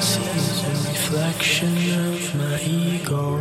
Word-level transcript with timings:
a 0.00 0.90
reflection 0.90 1.76
of 1.98 2.34
my 2.36 2.60
ego. 2.60 3.38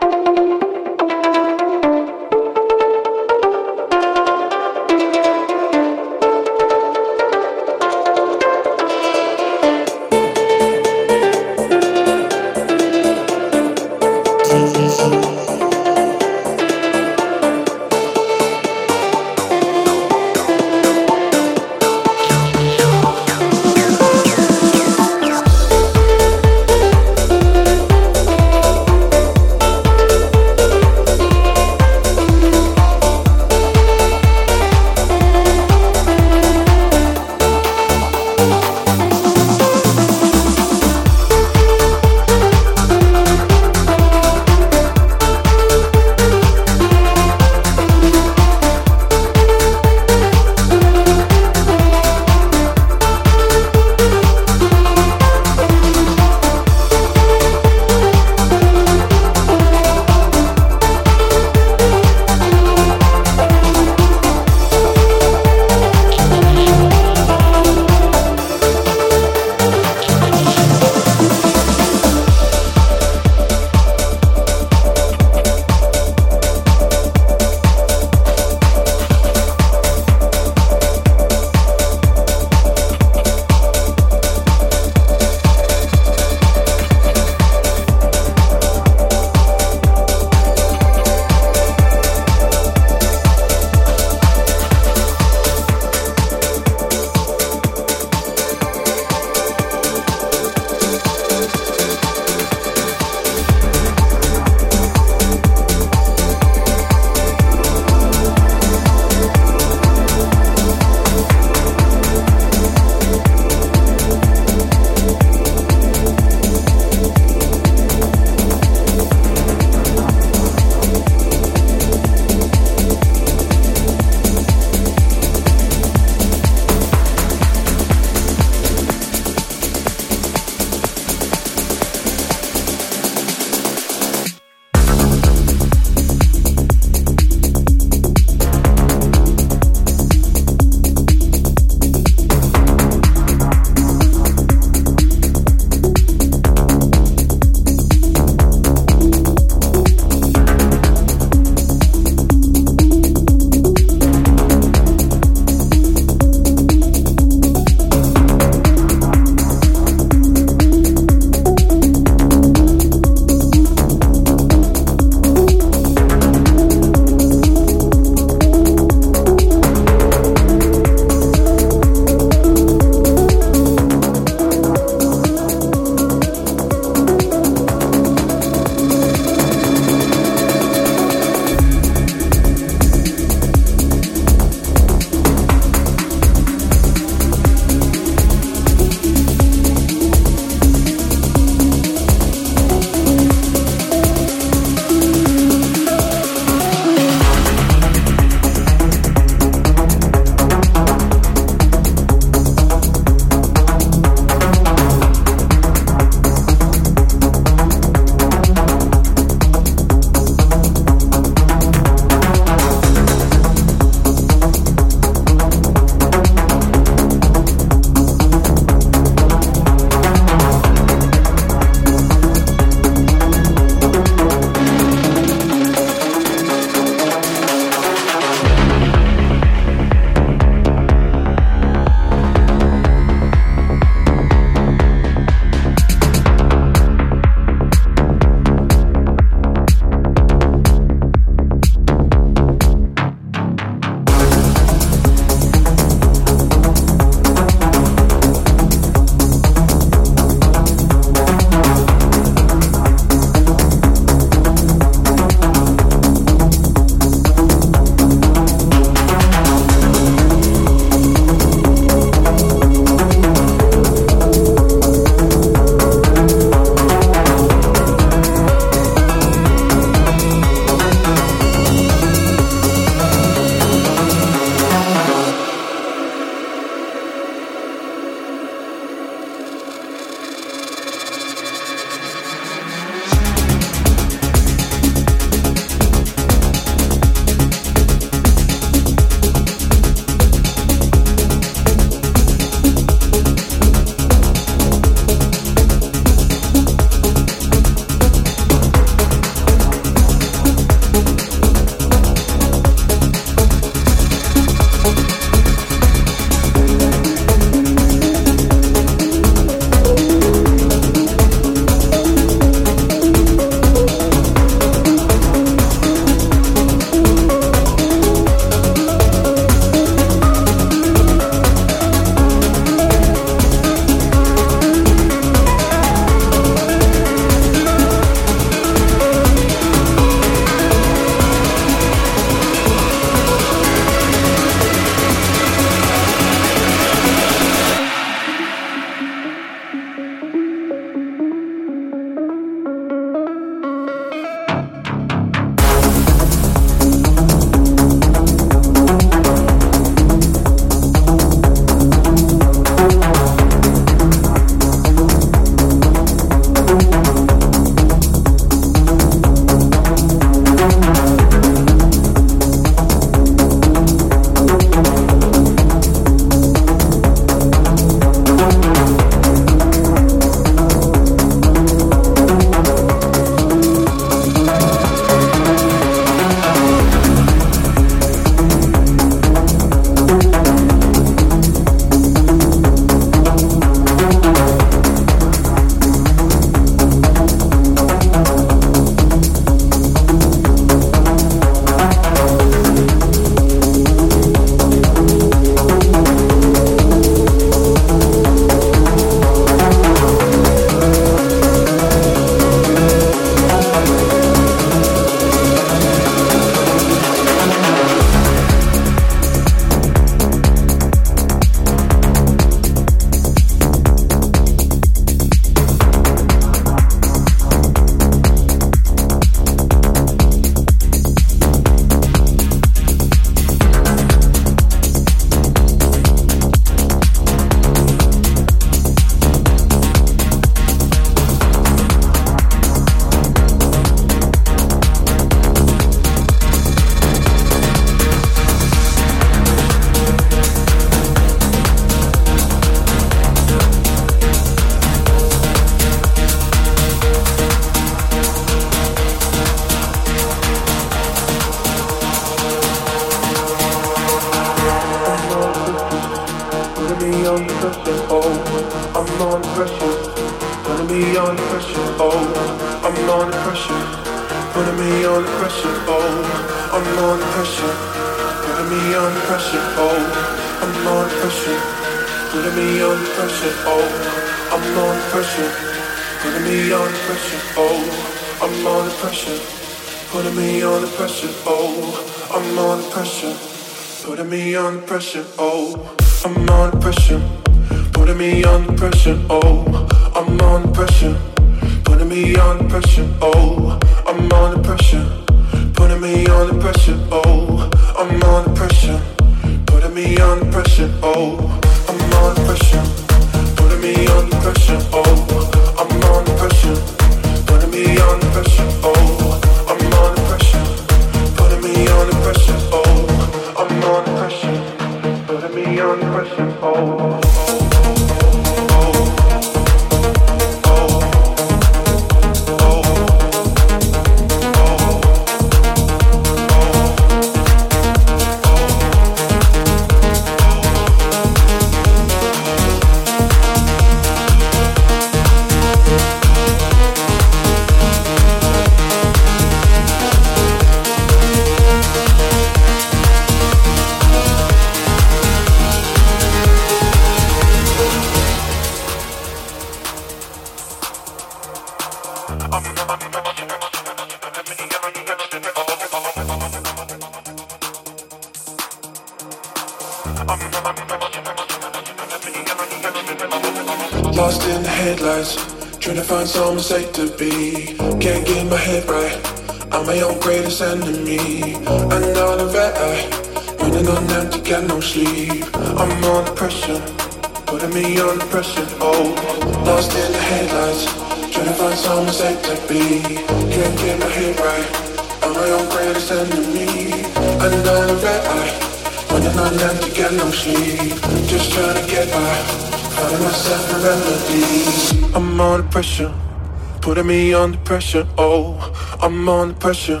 Putting 596.86 597.08
me 597.08 597.34
under 597.34 597.58
pressure, 597.58 598.06
oh, 598.16 598.54
I'm 599.02 599.28
under 599.28 599.54
pressure. 599.56 600.00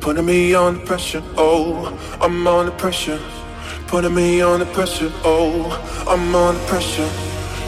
Putting 0.00 0.26
me 0.26 0.52
under 0.52 0.84
pressure, 0.84 1.22
oh, 1.36 1.96
I'm 2.20 2.44
under 2.44 2.72
pressure. 2.72 3.20
Putting 3.86 4.16
me 4.16 4.42
under 4.42 4.66
pressure, 4.66 5.12
oh, 5.22 5.70
I'm 6.08 6.34
under 6.34 6.60
pressure. 6.66 7.08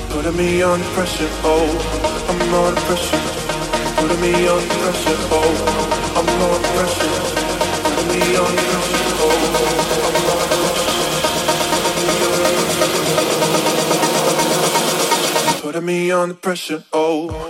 Putting 0.09 0.37
me 0.37 0.63
under 0.65 0.85
pressure, 0.87 1.29
oh, 1.45 1.71
I'm 2.29 2.53
under 2.53 2.81
pressure. 2.81 3.21
Putting 4.01 4.21
me 4.21 4.49
under 4.49 4.75
pressure, 4.83 5.17
oh, 5.31 5.55
I'm 6.19 6.29
under 6.43 6.69
pressure. 6.75 7.15
Putting 7.85 8.09
me 8.19 8.35
under 8.35 8.63
pressure, 8.67 9.15
oh, 9.23 9.31
I'm 10.03 10.27
under 10.27 10.59
pressure. 15.55 15.63
Putting 15.63 15.87
me 15.87 16.11
under 16.11 16.35
pressure, 16.35 16.83
oh. 16.93 17.50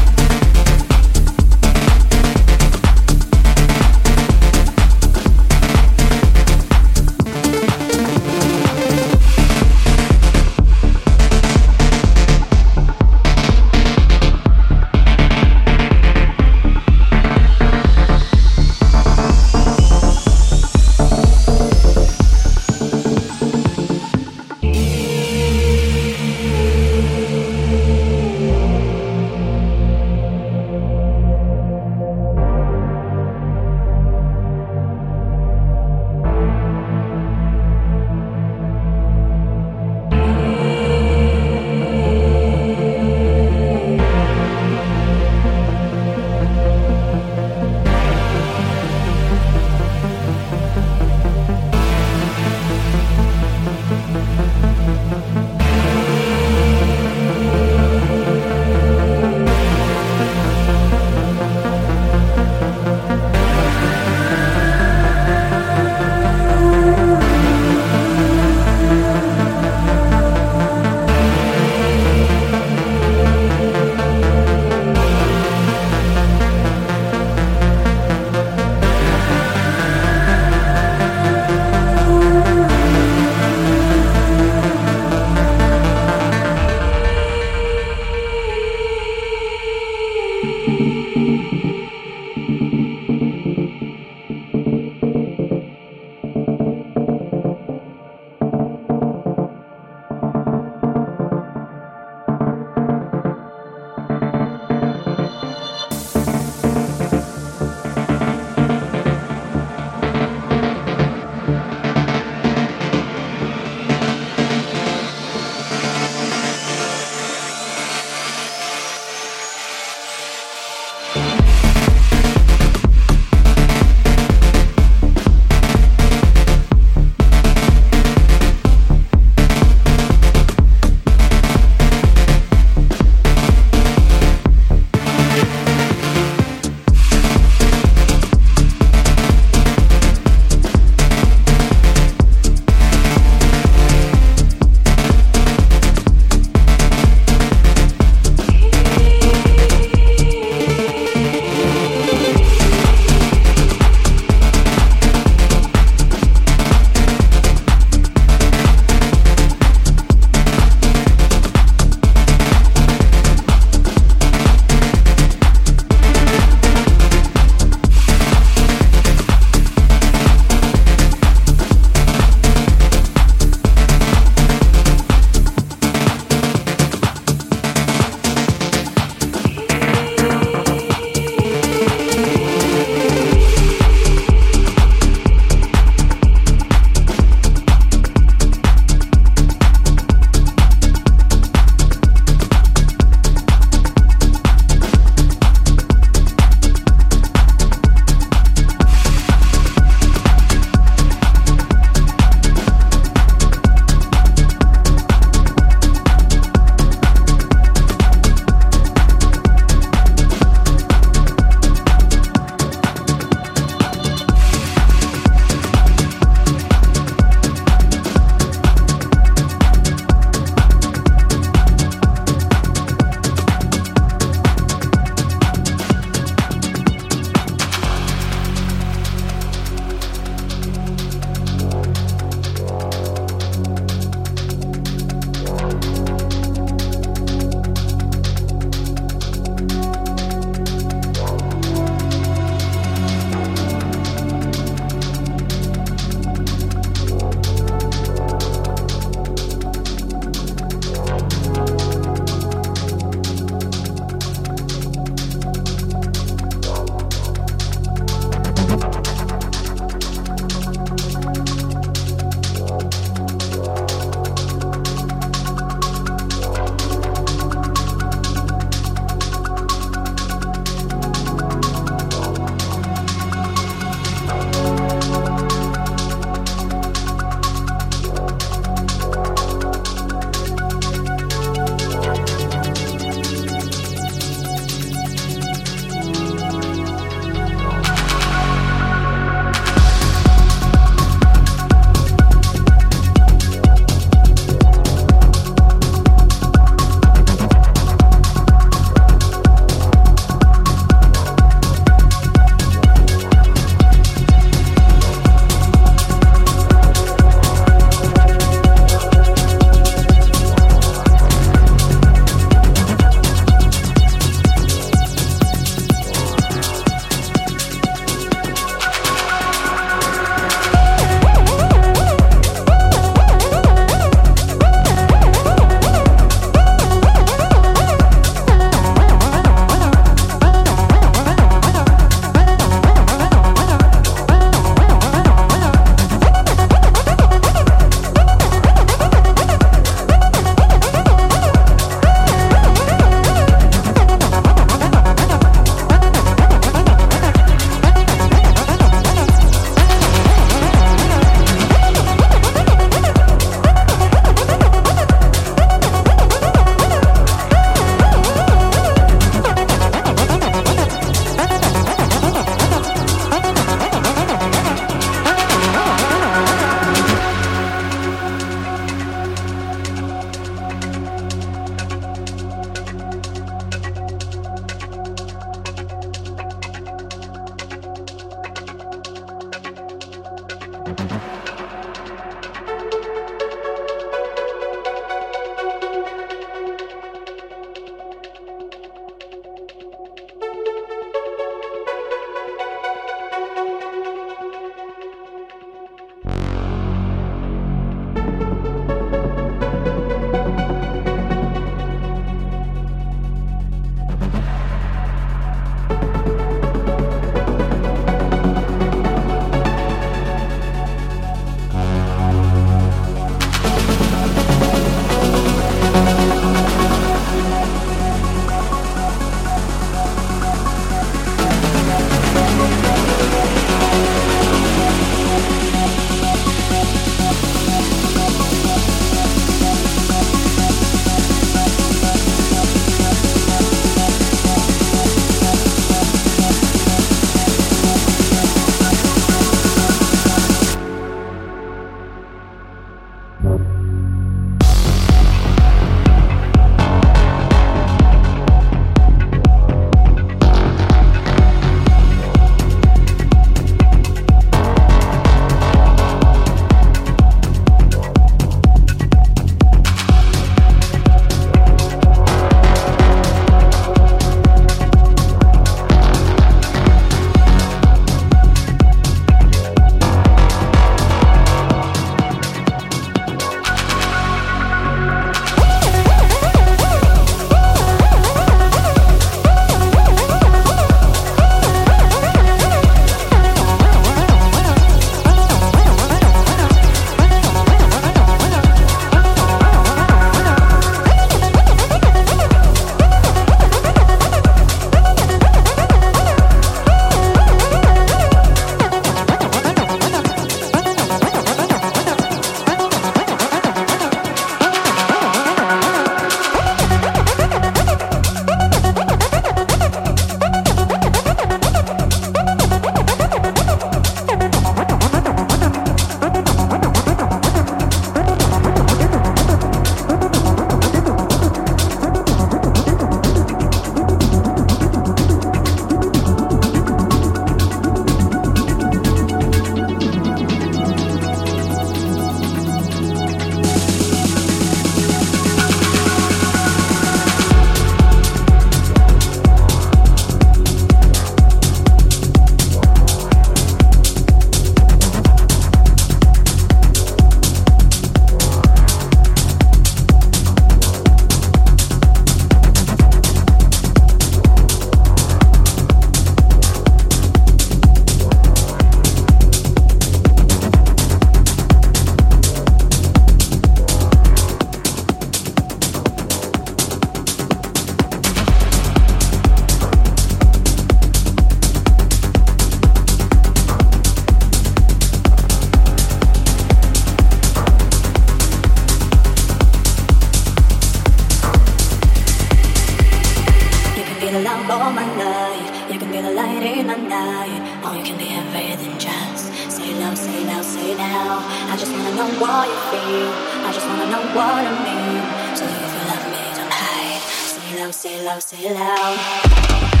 loud, 597.81 597.95
say 597.95 598.23
loud, 598.23 598.43
say 598.43 598.73
loud. 598.73 600.00